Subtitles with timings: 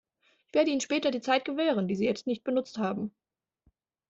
[0.47, 3.13] Ich werde Ihnen später die Zeit gewähren, die Sie jetzt nicht benutzt haben.